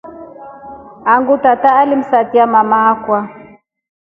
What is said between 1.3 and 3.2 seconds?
tata alimsatia mma akwa.